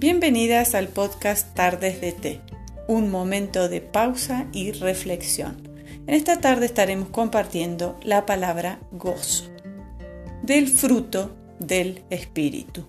Bienvenidas 0.00 0.76
al 0.76 0.86
podcast 0.86 1.56
Tardes 1.56 2.00
de 2.00 2.12
Té, 2.12 2.40
un 2.86 3.10
momento 3.10 3.68
de 3.68 3.80
pausa 3.80 4.46
y 4.52 4.70
reflexión. 4.70 5.68
En 6.06 6.14
esta 6.14 6.40
tarde 6.40 6.66
estaremos 6.66 7.08
compartiendo 7.08 7.98
la 8.04 8.24
palabra 8.24 8.78
gozo, 8.92 9.50
del 10.44 10.68
fruto 10.68 11.34
del 11.58 12.04
Espíritu. 12.10 12.86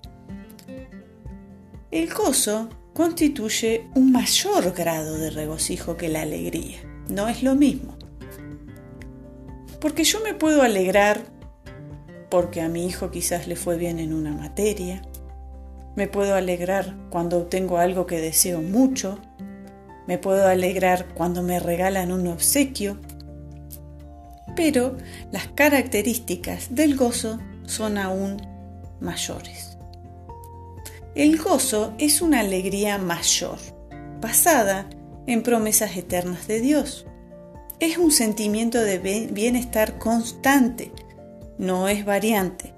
El 1.90 2.14
gozo 2.14 2.68
constituye 2.94 3.88
un 3.96 4.12
mayor 4.12 4.72
grado 4.72 5.18
de 5.18 5.30
regocijo 5.30 5.96
que 5.96 6.08
la 6.08 6.22
alegría. 6.22 6.78
No 7.08 7.26
es 7.26 7.42
lo 7.42 7.56
mismo. 7.56 7.98
Porque 9.80 10.04
yo 10.04 10.20
me 10.20 10.34
puedo 10.34 10.62
alegrar 10.62 11.24
porque 12.28 12.60
a 12.60 12.68
mi 12.68 12.86
hijo 12.86 13.10
quizás 13.10 13.48
le 13.48 13.56
fue 13.56 13.76
bien 13.76 13.98
en 13.98 14.14
una 14.14 14.30
materia, 14.30 15.02
me 15.96 16.06
puedo 16.08 16.34
alegrar 16.34 16.94
cuando 17.10 17.38
obtengo 17.38 17.78
algo 17.78 18.06
que 18.06 18.20
deseo 18.20 18.62
mucho. 18.62 19.18
Me 20.06 20.18
puedo 20.18 20.46
alegrar 20.46 21.08
cuando 21.14 21.42
me 21.42 21.60
regalan 21.60 22.12
un 22.12 22.26
obsequio. 22.28 22.98
Pero 24.56 24.96
las 25.30 25.48
características 25.48 26.74
del 26.74 26.96
gozo 26.96 27.38
son 27.64 27.98
aún 27.98 28.40
mayores. 29.00 29.78
El 31.14 31.38
gozo 31.38 31.94
es 31.98 32.22
una 32.22 32.40
alegría 32.40 32.98
mayor, 32.98 33.58
basada 34.20 34.88
en 35.26 35.42
promesas 35.42 35.96
eternas 35.96 36.46
de 36.46 36.60
Dios. 36.60 37.06
Es 37.80 37.98
un 37.98 38.12
sentimiento 38.12 38.80
de 38.80 38.98
bienestar 39.32 39.98
constante, 39.98 40.92
no 41.58 41.88
es 41.88 42.04
variante. 42.04 42.74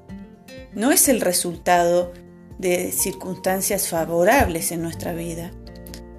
No 0.75 0.91
es 0.91 1.09
el 1.09 1.21
resultado 1.21 2.13
de 2.63 2.93
circunstancias 2.93 3.89
favorables 3.89 4.73
en 4.73 4.81
nuestra 4.81 5.13
vida, 5.13 5.51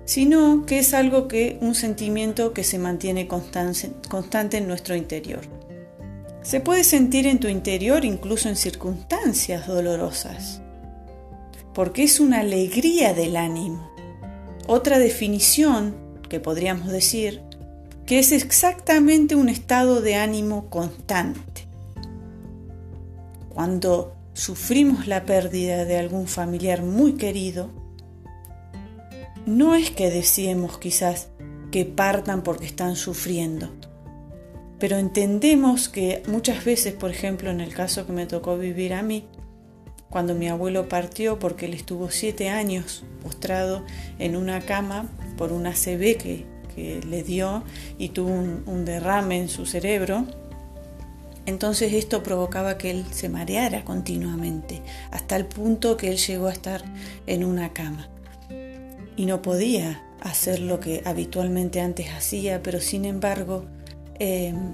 sino 0.06 0.66
que 0.66 0.80
es 0.80 0.94
algo 0.94 1.28
que, 1.28 1.58
un 1.62 1.74
sentimiento 1.74 2.54
que 2.54 2.64
se 2.64 2.78
mantiene 2.78 3.28
constante 3.28 4.58
en 4.58 4.68
nuestro 4.68 4.96
interior. 4.96 5.42
Se 6.44 6.60
puede 6.60 6.84
sentir 6.84 7.26
en 7.26 7.40
tu 7.40 7.48
interior 7.48 8.04
incluso 8.04 8.50
en 8.50 8.58
circunstancias 8.58 9.66
dolorosas, 9.66 10.62
porque 11.74 12.04
es 12.04 12.20
una 12.20 12.42
alegría 12.42 13.14
del 13.14 13.38
ánimo. 13.38 13.90
Otra 14.68 15.00
definición 15.00 15.96
que 16.30 16.42
podríamos 16.42 16.90
decir 16.90 17.42
que 18.06 18.20
es 18.20 18.34
exactamente 18.34 19.36
un 19.36 19.48
estado 19.48 20.02
de 20.02 20.16
ánimo 20.16 20.70
constante. 20.70 21.68
Cuando 23.48 24.14
sufrimos 24.34 25.08
la 25.08 25.26
pérdida 25.26 25.86
de 25.86 25.98
algún 25.98 26.28
familiar 26.28 26.82
muy 26.82 27.14
querido, 27.14 27.72
no 29.46 29.76
es 29.76 29.92
que 29.92 30.10
deseemos 30.10 30.78
quizás 30.78 31.30
que 31.72 31.86
partan 31.86 32.44
porque 32.44 32.66
están 32.66 32.96
sufriendo, 32.96 33.70
pero 34.80 34.98
entendemos 34.98 35.90
que 35.90 36.24
muchas 36.28 36.66
veces, 36.66 36.94
por 36.94 37.12
ejemplo, 37.12 37.50
en 37.50 37.62
el 37.62 37.74
caso 37.74 38.06
que 38.06 38.14
me 38.14 38.26
tocó 38.26 38.58
vivir 38.58 38.94
a 38.94 39.02
mí, 39.02 39.26
cuando 40.10 40.36
mi 40.36 40.48
abuelo 40.48 40.88
partió 40.88 41.40
porque 41.40 41.66
él 41.66 41.74
estuvo 41.74 42.12
siete 42.12 42.50
años 42.50 43.04
postrado 43.24 43.84
en 44.20 44.36
una 44.36 44.62
cama 44.62 45.10
por 45.38 45.52
una 45.52 45.72
ACV 45.72 46.18
que, 46.18 46.54
le 46.76 47.22
dio 47.22 47.64
y 48.00 48.10
tuvo 48.10 48.32
un 48.32 48.84
derrame 48.84 49.38
en 49.38 49.48
su 49.48 49.68
cerebro, 49.68 50.26
entonces 51.46 51.94
esto 51.94 52.24
provocaba 52.24 52.78
que 52.78 52.92
él 52.92 53.06
se 53.12 53.30
mareara 53.30 53.84
continuamente, 53.84 54.82
hasta 55.12 55.36
el 55.36 55.46
punto 55.46 55.98
que 55.98 56.10
él 56.10 56.18
llegó 56.18 56.48
a 56.48 56.54
estar 56.54 56.84
en 57.28 57.44
una 57.44 57.74
cama. 57.74 58.10
Y 59.16 59.26
no 59.26 59.42
podía 59.42 60.04
hacer 60.22 60.60
lo 60.60 60.80
que 60.80 61.02
habitualmente 61.06 61.82
antes 61.82 62.08
hacía, 62.10 62.64
pero 62.64 62.80
sin 62.80 63.06
embargo, 63.06 63.66
em, 64.20 64.74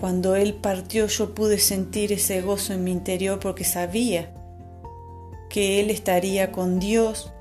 cuando 0.00 0.34
él 0.34 0.54
partió 0.54 1.06
yo 1.06 1.34
pude 1.34 1.58
sentir 1.58 2.12
ese 2.12 2.40
gozo 2.40 2.72
en 2.72 2.82
mi 2.82 2.90
interior 2.90 3.38
porque 3.38 3.64
sabía 3.64 4.32
que 5.50 5.80
él 5.80 5.90
estaría 5.90 6.50
con 6.50 6.80
Dios 6.80 7.32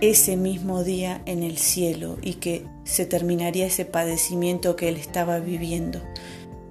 ese 0.00 0.36
mismo 0.36 0.82
día 0.82 1.22
en 1.26 1.42
el 1.42 1.58
cielo 1.58 2.16
y 2.22 2.34
que 2.34 2.66
se 2.84 3.06
terminaría 3.06 3.66
ese 3.66 3.84
padecimiento 3.84 4.76
que 4.76 4.88
él 4.88 4.96
estaba 4.96 5.38
viviendo. 5.38 6.00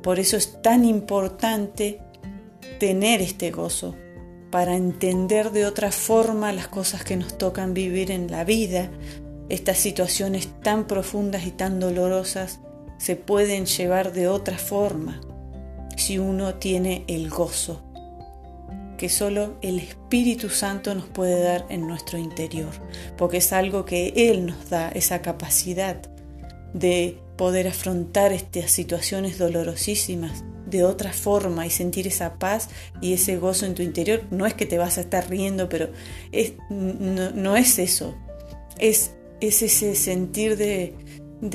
Por 0.04 0.20
eso 0.20 0.38
es 0.38 0.62
tan 0.62 0.86
importante 0.86 2.00
tener 2.80 3.22
este 3.22 3.50
gozo, 3.50 3.96
para 4.52 4.76
entender 4.76 5.50
de 5.50 5.66
otra 5.66 5.92
forma 5.92 6.54
las 6.54 6.68
cosas 6.68 7.04
que 7.04 7.16
nos 7.16 7.40
tocan 7.40 7.74
vivir 7.74 8.12
en 8.12 8.30
la 8.30 8.44
vida. 8.44 8.92
Estas 9.50 9.80
situaciones 9.80 10.48
tan 10.62 10.86
profundas 10.86 11.48
y 11.48 11.52
tan 11.52 11.80
dolorosas 11.80 12.60
se 13.00 13.16
pueden 13.16 13.66
llevar 13.66 14.14
de 14.14 14.28
otra 14.28 14.60
forma 14.60 15.22
si 15.98 16.20
uno 16.20 16.54
tiene 16.56 17.04
el 17.08 17.32
gozo 17.32 17.82
que 18.98 19.10
solo 19.10 19.56
el 19.62 19.80
Espíritu 19.80 20.50
Santo 20.50 20.94
nos 20.96 21.06
puede 21.06 21.44
dar 21.44 21.66
en 21.70 21.88
nuestro 21.88 22.18
interior, 22.18 22.72
porque 23.18 23.38
es 23.38 23.52
algo 23.52 23.86
que 23.86 24.14
Él 24.16 24.46
nos 24.46 24.70
da, 24.70 24.90
esa 24.90 25.22
capacidad 25.22 25.98
de 26.74 27.18
poder 27.38 27.68
afrontar 27.68 28.32
estas 28.32 28.72
situaciones 28.72 29.38
dolorosísimas 29.38 30.44
de 30.74 30.84
otra 30.84 31.14
forma 31.14 31.66
y 31.66 31.70
sentir 31.70 32.08
esa 32.08 32.36
paz 32.36 32.70
y 33.00 33.14
ese 33.14 33.38
gozo 33.38 33.66
en 33.66 33.76
tu 33.76 33.82
interior. 33.82 34.24
No 34.32 34.46
es 34.46 34.54
que 34.54 34.66
te 34.66 34.78
vas 34.78 34.98
a 34.98 35.02
estar 35.02 35.30
riendo, 35.30 35.70
pero 35.70 35.90
es, 36.32 36.54
no, 36.70 37.56
es 37.56 37.80
eso. 37.80 38.16
Es, 38.80 39.12
es 39.40 39.62
ese 39.62 39.96
sentir 39.96 40.58
de, 40.58 40.96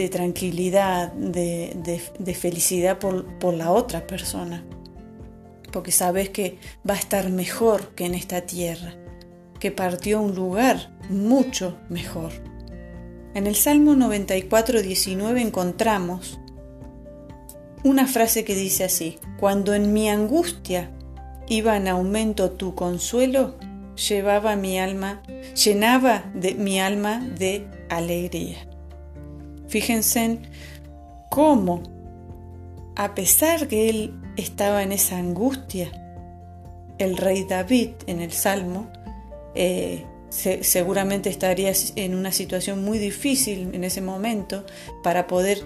tranquilidad, 0.09 1.13
de, 1.13 2.35
felicidad 2.35 2.99
por, 2.99 3.39
por 3.39 3.55
la 3.55 3.73
otra 3.73 4.07
persona. 4.07 4.65
Porque 5.73 5.93
sabes 5.93 6.31
que 6.31 6.59
va 6.89 6.95
a 6.95 6.99
estar 6.99 7.29
mejor 7.29 7.95
que 7.95 8.07
en 8.07 8.15
esta 8.15 8.43
tierra, 8.43 8.95
que 9.59 9.71
partió 9.71 10.19
a 10.19 10.23
un 10.23 10.35
lugar 10.35 10.97
mucho 11.11 11.77
mejor. 11.89 12.33
En 13.39 13.47
el 13.47 13.55
Salmo 13.55 13.95
94, 13.95 14.83
19 14.83 15.41
encontramos 15.41 16.41
una 17.85 18.09
frase 18.09 18.45
que 18.45 18.57
dice 18.57 18.83
así, 18.83 19.21
cuando 19.39 19.75
en 19.75 19.93
mi 19.93 20.11
angustia 20.11 20.91
iba 21.47 21.77
en 21.77 21.87
aumento 21.87 22.51
tu 22.51 22.75
consuelo, 22.75 23.55
llevaba 24.09 24.57
mi 24.57 24.81
alma, 24.81 25.23
llenaba 25.55 26.25
de 26.35 26.55
mi 26.55 26.81
alma 26.81 27.21
de 27.39 27.69
alegría. 27.89 28.59
Fíjense 29.69 30.25
en 30.25 30.41
cómo, 31.31 31.85
a 32.97 33.15
pesar 33.15 33.69
que 33.69 33.89
él 33.89 34.15
estaba 34.37 34.83
en 34.83 34.91
esa 34.91 35.17
angustia, 35.17 35.93
el 36.99 37.17
rey 37.17 37.45
David 37.45 37.91
en 38.09 38.21
el 38.21 38.33
Salmo 38.33 38.91
eh, 39.55 40.05
seguramente 40.31 41.31
estarías 41.31 41.93
en 41.97 42.15
una 42.15 42.33
situación 42.33 42.85
muy 42.85 42.99
difícil 42.99 43.71
en 43.73 43.85
ese 43.85 44.01
momento 44.01 44.65
para 45.03 45.27
poder 45.27 45.63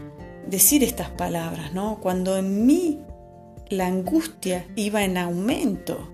decir 0.46 0.84
estas 0.84 1.10
palabras, 1.10 1.72
¿no? 1.72 1.98
Cuando 2.00 2.36
en 2.36 2.66
mí 2.66 3.00
la 3.68 3.86
angustia 3.86 4.66
iba 4.76 5.04
en 5.04 5.16
aumento, 5.16 6.08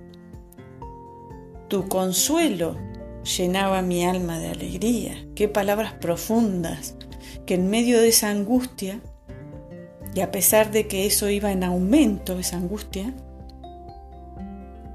tu 1.69 1.89
consuelo 1.89 2.77
llenaba 3.37 3.83
mi 3.83 4.05
alma 4.05 4.39
de 4.39 4.49
alegría. 4.49 5.27
Qué 5.35 5.49
palabras 5.49 5.93
profundas, 5.95 6.97
que 7.45 7.55
en 7.55 7.69
medio 7.69 8.01
de 8.01 8.09
esa 8.09 8.31
angustia, 8.31 9.01
y 10.15 10.21
a 10.21 10.31
pesar 10.31 10.71
de 10.71 10.89
que 10.89 11.07
eso 11.07 11.29
iba 11.29 11.53
en 11.53 11.65
aumento, 11.65 12.39
esa 12.39 12.57
angustia, 12.57 13.15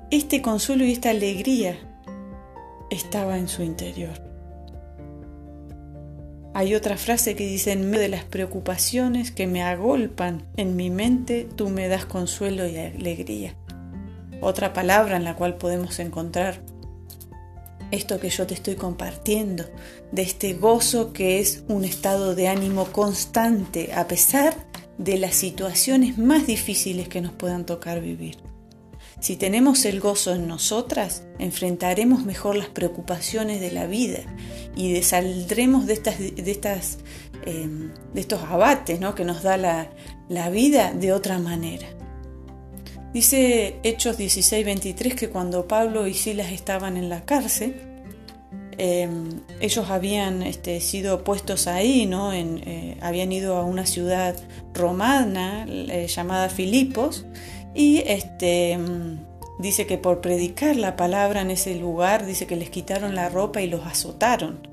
este 0.09 0.41
consuelo 0.41 0.85
y 0.85 0.91
esta 0.91 1.11
alegría 1.11 1.77
estaba 2.89 3.37
en 3.37 3.47
su 3.47 3.63
interior. 3.63 4.21
Hay 6.55 6.75
otra 6.75 6.97
frase 6.97 7.35
que 7.35 7.47
dice, 7.47 7.71
en 7.71 7.89
medio 7.89 8.01
de 8.01 8.09
las 8.09 8.25
preocupaciones 8.25 9.31
que 9.31 9.47
me 9.47 9.63
agolpan 9.63 10.45
en 10.55 10.75
mi 10.75 10.91
mente, 10.91 11.47
tú 11.55 11.69
me 11.69 11.87
das 11.87 12.05
consuelo 12.05 12.67
y 12.67 12.77
alegría. 12.77 13.55
Otra 14.39 14.71
palabra 14.71 15.17
en 15.17 15.23
la 15.23 15.35
cual 15.35 15.55
podemos 15.55 15.97
encontrar 15.99 16.61
esto 17.89 18.19
que 18.19 18.29
yo 18.29 18.45
te 18.45 18.53
estoy 18.53 18.75
compartiendo, 18.75 19.65
de 20.11 20.23
este 20.23 20.53
gozo 20.53 21.13
que 21.13 21.39
es 21.39 21.63
un 21.67 21.85
estado 21.85 22.35
de 22.35 22.47
ánimo 22.47 22.85
constante 22.85 23.93
a 23.93 24.07
pesar 24.07 24.55
de 24.97 25.17
las 25.17 25.35
situaciones 25.35 26.17
más 26.17 26.45
difíciles 26.45 27.07
que 27.07 27.21
nos 27.21 27.33
puedan 27.33 27.65
tocar 27.65 28.01
vivir. 28.01 28.37
Si 29.23 29.37
tenemos 29.37 29.85
el 29.85 30.01
gozo 30.01 30.35
en 30.35 30.49
nosotras, 30.49 31.23
enfrentaremos 31.39 32.25
mejor 32.25 32.57
las 32.57 32.67
preocupaciones 32.67 33.61
de 33.61 33.71
la 33.71 33.87
vida 33.87 34.19
y 34.75 35.01
saldremos 35.01 35.85
de, 35.85 35.93
estas, 35.93 36.97
em, 37.45 37.93
de 38.13 38.19
estos 38.19 38.41
abates 38.41 38.99
¿no? 38.99 39.15
que 39.15 39.23
nos 39.23 39.41
da 39.41 39.55
la, 39.55 39.89
la 40.27 40.49
vida 40.49 40.91
de 40.93 41.13
otra 41.13 41.39
manera. 41.39 41.87
Dice 43.13 43.77
Hechos 43.83 44.17
16:23 44.19 45.15
que 45.15 45.29
cuando 45.29 45.69
Pablo 45.69 46.05
y 46.05 46.15
Silas 46.15 46.51
estaban 46.51 46.97
en 46.97 47.07
la 47.07 47.23
cárcel, 47.23 47.75
em, 48.77 49.39
ellos 49.61 49.89
habían 49.89 50.43
este, 50.43 50.81
sido 50.81 51.23
puestos 51.23 51.67
ahí, 51.67 52.07
¿no? 52.07 52.33
En, 52.33 52.57
eh, 52.65 52.97
habían 52.99 53.31
ido 53.31 53.55
a 53.55 53.63
una 53.63 53.85
ciudad 53.85 54.35
romana 54.73 55.65
eh, 55.69 56.07
llamada 56.09 56.49
Filipos 56.49 57.25
y 57.75 58.03
este, 58.05 58.71
em, 58.71 59.19
dice 59.59 59.85
que 59.85 59.97
por 59.97 60.21
predicar 60.21 60.75
la 60.75 60.95
palabra 60.95 61.41
en 61.41 61.51
ese 61.51 61.75
lugar, 61.75 62.25
dice 62.25 62.47
que 62.47 62.55
les 62.55 62.69
quitaron 62.69 63.15
la 63.15 63.29
ropa 63.29 63.61
y 63.61 63.67
los 63.67 63.85
azotaron. 63.85 64.67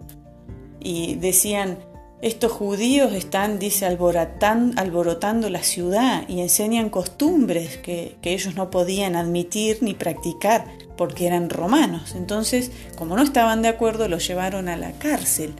Y 0.81 1.14
decían, 1.17 1.79
estos 2.23 2.52
judíos 2.52 3.14
están, 3.14 3.58
dice, 3.58 3.87
alborotando 3.87 5.49
la 5.49 5.62
ciudad 5.62 6.29
y 6.29 6.41
enseñan 6.41 6.91
costumbres 6.91 7.79
que, 7.79 8.17
ellos 8.23 8.55
no 8.56 8.70
podían 8.70 9.17
admitir 9.17 9.79
ni 9.81 9.94
practicar 9.94 10.67
porque 10.99 11.26
eran 11.26 11.49
romanos. 11.49 12.14
Entonces, 12.14 12.73
como 12.96 13.17
no 13.17 13.23
estaban 13.23 13.62
de 13.62 13.69
acuerdo, 13.69 14.06
los 14.06 14.26
llevaron 14.26 14.69
a 14.69 14.76
la 14.76 14.93
cárcel. 14.93 15.55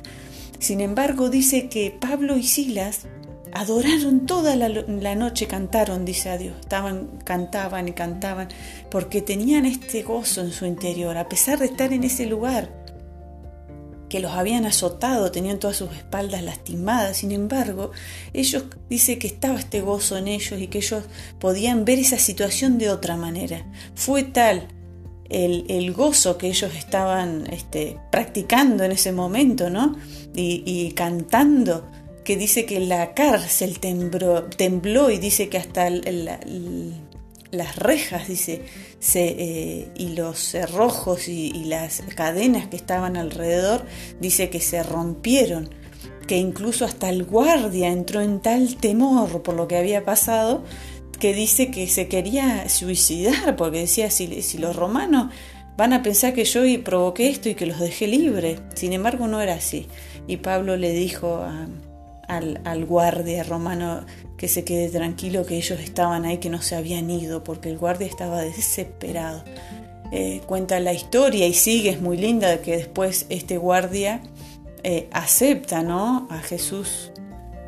Sin 0.59 0.83
embargo, 0.83 1.31
dice 1.31 1.71
que 1.71 1.97
Pablo 1.99 2.37
y 2.37 2.43
Silas 2.43 3.07
adoraron 3.52 4.26
toda 4.26 4.56
la, 4.56 5.14
noche, 5.14 5.47
cantaron, 5.47 6.05
dice 6.05 6.31
a 6.31 6.38
Dios. 6.38 6.55
Estaban, 6.61 7.19
cantaban 7.25 7.88
y 7.88 7.93
cantaban 7.93 8.49
porque 8.91 9.23
tenían 9.23 9.67
este 9.67 10.02
gozo 10.02 10.41
en 10.41 10.52
su 10.52 10.67
interior, 10.67 11.17
a 11.17 11.29
pesar 11.29 11.58
de 11.58 11.67
estar 11.67 11.93
en 11.93 12.05
ese 12.05 12.26
lugar 12.26 12.81
que 14.08 14.20
los 14.20 14.32
habían 14.32 14.67
azotado, 14.67 15.31
tenían 15.31 15.58
todas 15.58 15.76
sus 15.76 15.93
espaldas 15.93 16.43
lastimadas. 16.43 17.19
Sin 17.19 17.32
embargo, 17.32 17.93
ellos 18.32 18.64
dice 18.88 19.19
que 19.19 19.29
estaba 19.29 19.58
este 19.58 19.81
gozo 19.81 20.19
en 20.19 20.29
ellos 20.29 20.61
y 20.61 20.67
que 20.67 20.79
ellos 20.79 21.05
podían 21.38 21.85
ver 21.85 21.99
esa 22.00 22.19
situación 22.19 22.76
de 22.76 22.91
otra 22.91 23.17
manera. 23.17 23.64
Fue 23.94 24.25
tal 24.25 24.69
el, 25.31 25.93
gozo 25.93 26.37
que 26.37 26.49
ellos 26.49 26.75
estaban 26.75 27.47
este, 27.50 27.99
practicando 28.11 28.85
en 28.85 28.93
ese 28.93 29.12
momento, 29.12 29.70
¿no? 29.70 29.97
Y, 30.35 30.93
cantando, 30.93 31.88
que 32.25 32.37
dice 32.37 32.67
que 32.67 32.81
la 32.81 33.15
cárcel 33.15 33.79
tembló, 33.81 35.11
y 35.11 35.19
dice 35.19 35.49
que 35.49 35.59
hasta 35.59 35.89
las 37.51 37.77
rejas, 37.77 38.29
dice, 38.29 38.63
eh, 39.15 39.89
y 39.97 40.09
los 40.11 40.39
cerrojos 40.39 41.29
y, 41.29 41.65
las 41.65 42.03
cadenas 42.15 42.69
que 42.69 42.77
estaban 42.77 43.17
alrededor, 43.17 43.85
dice 44.21 44.51
que 44.51 44.61
se 44.61 44.83
rompieron, 44.83 45.71
que 46.27 46.37
incluso 46.37 46.85
hasta 46.85 47.09
el 47.09 47.25
guardia 47.25 47.89
entró 47.89 48.21
en 48.21 48.41
tal 48.41 48.77
temor 48.77 49.43
por 49.43 49.55
lo 49.55 49.67
que 49.67 49.77
había 49.77 50.05
pasado, 50.05 50.65
que 51.19 51.35
dice 51.35 51.71
que 51.71 51.87
se 51.89 52.09
quería 52.09 52.69
suicidar, 52.69 53.57
porque 53.57 53.81
decía, 53.81 54.11
si, 54.11 54.43
si 54.43 54.59
los 54.59 54.77
romanos 54.77 55.33
van 55.77 55.93
a 55.95 56.03
pensar 56.03 56.35
que 56.35 56.45
yo 56.45 56.63
provoqué 56.85 57.31
esto 57.31 57.49
y 57.49 57.55
que 57.55 57.67
los 57.67 57.81
dejé 57.81 58.07
libres. 58.07 58.61
Sin 58.75 58.93
embargo, 58.93 59.29
no 59.29 59.41
era 59.41 59.55
así. 59.55 59.87
Y 60.27 60.37
Pablo 60.37 60.77
le 60.77 60.93
dijo 60.93 61.43
al, 62.31 62.61
al, 62.65 62.85
guardia 62.87 63.43
romano, 63.43 64.05
que 64.37 64.49
se 64.49 64.65
quede 64.65 64.88
tranquilo 64.88 65.44
que 65.44 65.56
ellos 65.56 65.81
estaban 65.81 66.25
ahí, 66.25 66.38
que 66.38 66.49
no 66.49 66.62
se 66.62 66.77
habían 66.77 67.11
ido, 67.11 67.44
porque 67.44 67.71
el 67.71 67.79
guardia 67.79 68.06
estaba 68.06 68.41
desesperado. 68.43 69.44
Eh, 70.12 70.41
cuenta 70.47 70.81
la 70.81 70.93
historia 70.93 71.47
y 71.47 71.55
sigue, 71.55 71.91
es 71.91 72.00
muy 72.00 72.17
linda, 72.17 72.61
que 72.62 72.77
después 72.77 73.27
este 73.29 73.59
guardia 73.59 74.23
eh, 74.82 75.09
acepta 75.12 75.82
¿no? 75.82 76.27
a 76.31 76.38
Jesús 76.38 77.12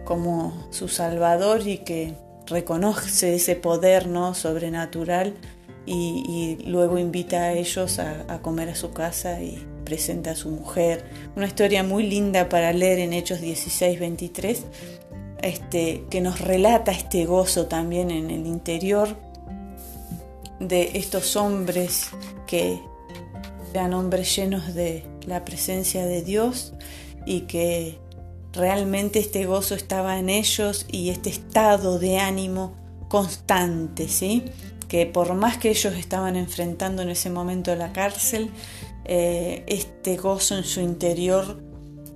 como 0.04 0.66
su 0.70 0.88
Salvador 0.88 1.66
y 1.66 1.78
que 1.78 2.14
reconoce 2.46 3.36
ese 3.36 3.54
poder 3.54 4.08
¿no? 4.08 4.34
sobrenatural 4.34 5.34
y, 5.86 6.58
luego 6.66 6.98
invita 6.98 7.42
a 7.42 7.52
ellos 7.52 7.98
a, 7.98 8.24
a, 8.28 8.40
comer 8.40 8.70
a 8.70 8.74
su 8.74 8.92
casa 8.92 9.40
y 9.40 9.66
presenta 9.92 10.30
a 10.30 10.34
su 10.34 10.48
mujer. 10.48 11.04
Una 11.36 11.46
historia 11.46 11.82
muy 11.82 12.04
linda 12.04 12.48
para 12.48 12.72
leer 12.72 12.98
en 13.00 13.12
Hechos 13.12 13.42
16, 13.42 14.00
23 14.00 14.64
este, 15.42 16.04
que 16.08 16.22
nos 16.22 16.40
relata 16.40 16.92
este 16.92 17.26
gozo 17.26 17.66
también 17.66 18.10
en 18.10 18.30
el 18.30 18.46
interior 18.46 19.14
de 20.60 20.92
estos 20.94 21.36
hombres 21.36 22.08
que 22.46 22.80
eran 23.74 23.92
hombres 23.92 24.34
llenos 24.34 24.72
de 24.72 25.04
la 25.26 25.44
presencia 25.44 26.06
de 26.06 26.22
Dios 26.22 26.72
y 27.26 27.42
que 27.42 27.98
realmente 28.54 29.18
este 29.18 29.44
gozo 29.44 29.74
estaba 29.74 30.18
en 30.18 30.30
ellos 30.30 30.86
y 30.90 31.10
este 31.10 31.28
estado 31.28 31.98
de 31.98 32.16
ánimo 32.16 32.74
constante, 33.10 34.08
¿sí? 34.08 34.42
que 34.92 35.06
por 35.06 35.32
más 35.32 35.56
que 35.56 35.70
ellos 35.70 35.94
estaban 35.94 36.36
enfrentando 36.36 37.00
en 37.00 37.08
ese 37.08 37.30
momento 37.30 37.74
la 37.74 37.94
cárcel, 37.94 38.50
eh, 39.04 39.64
este 39.66 40.16
gozo 40.16 40.56
en 40.56 40.64
su 40.64 40.80
interior 40.80 41.62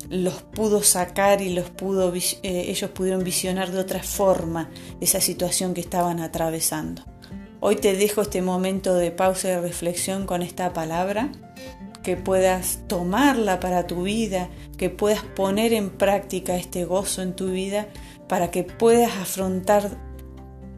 los 0.08 0.42
pudo 0.42 0.82
sacar 0.82 1.42
y 1.42 1.52
los 1.52 1.70
pudo, 1.70 2.14
eh, 2.14 2.30
ellos 2.42 2.90
pudieron 2.90 3.24
visionar 3.24 3.72
de 3.72 3.80
otra 3.80 4.02
forma 4.02 4.70
esa 5.00 5.20
situación 5.20 5.74
que 5.74 5.80
estaban 5.80 6.20
atravesando. 6.20 7.02
Hoy 7.60 7.76
te 7.76 7.96
dejo 7.96 8.22
este 8.22 8.42
momento 8.42 8.94
de 8.94 9.10
pausa 9.10 9.48
y 9.48 9.56
reflexión 9.56 10.26
con 10.26 10.42
esta 10.42 10.72
palabra, 10.72 11.32
que 12.02 12.16
puedas 12.16 12.80
tomarla 12.86 13.58
para 13.58 13.88
tu 13.88 14.04
vida, 14.04 14.48
que 14.76 14.90
puedas 14.90 15.24
poner 15.24 15.72
en 15.72 15.90
práctica 15.90 16.54
este 16.56 16.84
gozo 16.84 17.22
en 17.22 17.34
tu 17.34 17.50
vida 17.50 17.88
para 18.28 18.52
que 18.52 18.62
puedas 18.62 19.16
afrontar 19.16 19.98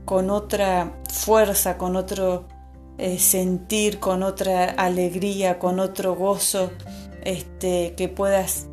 con 0.06 0.30
otra 0.30 1.02
fuerza, 1.10 1.76
con 1.76 1.96
otro 1.96 2.48
eh, 2.98 3.18
sentir, 3.18 4.00
con 4.00 4.24
otra 4.24 4.64
alegría, 4.64 5.58
con 5.60 5.78
otro 5.78 6.16
gozo, 6.16 6.72
este, 7.22 7.94
que 7.96 8.08
puedas 8.08 8.66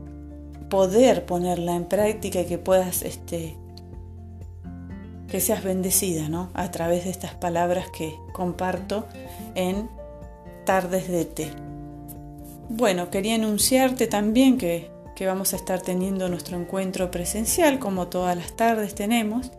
poder 0.69 1.25
ponerla 1.25 1.75
en 1.75 1.85
práctica 1.85 2.41
y 2.41 2.45
que 2.45 2.57
puedas, 2.57 3.03
este, 3.03 3.55
que 5.27 5.39
seas 5.39 5.63
bendecida, 5.63 6.27
¿no? 6.27 6.49
A 6.55 6.71
través 6.71 7.03
de 7.03 7.11
estas 7.11 7.35
palabras 7.35 7.85
que 7.95 8.15
comparto 8.33 9.05
en 9.53 9.89
Tardes 10.65 11.07
de 11.07 11.25
Té. 11.25 11.51
Bueno, 12.69 13.11
quería 13.11 13.35
anunciarte 13.35 14.07
también 14.07 14.57
que, 14.57 14.89
que 15.15 15.27
vamos 15.27 15.53
a 15.53 15.57
estar 15.57 15.81
teniendo 15.81 16.29
nuestro 16.29 16.59
encuentro 16.59 17.11
presencial, 17.11 17.77
como 17.77 18.07
todas 18.07 18.35
las 18.35 18.55
tardes 18.55 18.95
tenemos, 18.95 19.51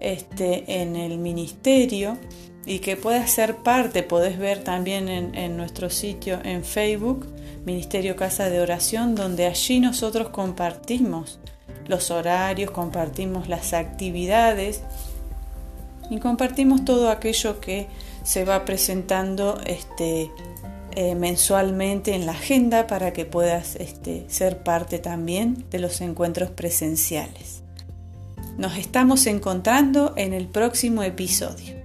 este, 0.00 0.80
en 0.82 0.96
el 0.96 1.18
ministerio 1.18 2.18
y 2.66 2.80
que 2.80 2.96
puedas 2.96 3.30
ser 3.30 3.56
parte, 3.56 4.02
podés 4.02 4.38
ver 4.38 4.62
también 4.62 5.08
en, 5.08 5.56
nuestro 5.56 5.90
sitio 5.90 6.38
en 6.44 6.64
Facebook 6.64 7.26
Ministerio 7.64 8.16
Casa 8.16 8.50
de 8.50 8.60
Oración, 8.60 9.14
donde 9.14 9.46
allí 9.46 9.80
nosotros 9.80 10.28
compartimos 10.28 11.38
los 11.86 12.10
horarios, 12.10 12.70
compartimos 12.70 13.48
las 13.48 13.72
actividades 13.72 14.82
y 16.10 16.18
compartimos 16.18 16.84
todo 16.84 17.10
aquello 17.10 17.60
que 17.60 17.86
se 18.22 18.44
va 18.44 18.64
presentando 18.64 19.60
este, 19.64 20.30
eh, 20.92 21.14
mensualmente 21.14 22.14
en 22.14 22.26
la 22.26 22.32
agenda 22.32 22.86
para 22.86 23.12
que 23.12 23.24
puedas 23.24 23.76
este, 23.76 24.24
ser 24.28 24.62
parte 24.62 24.98
también 24.98 25.64
de 25.70 25.78
los 25.78 26.00
encuentros 26.00 26.50
presenciales. 26.50 27.62
Nos 28.58 28.76
estamos 28.76 29.26
encontrando 29.26 30.14
en 30.16 30.32
el 30.32 30.48
próximo 30.48 31.02
episodio. 31.02 31.77